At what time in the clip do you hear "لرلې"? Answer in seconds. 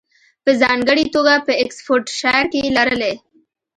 2.77-3.13